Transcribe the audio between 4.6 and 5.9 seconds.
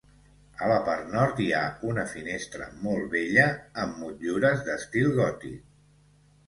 d'estil gòtic.